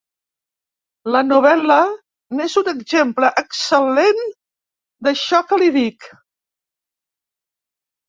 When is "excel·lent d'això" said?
3.43-5.45